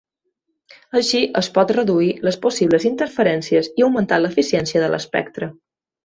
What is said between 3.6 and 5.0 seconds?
i augmentar l'eficiència de